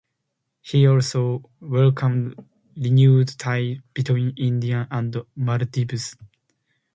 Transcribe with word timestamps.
He 0.63 0.87
also 0.87 1.47
welcomed 1.59 2.33
renewed 2.75 3.37
ties 3.37 3.77
between 3.93 4.33
India 4.35 4.87
and 4.89 5.15
Maldives. 5.35 6.15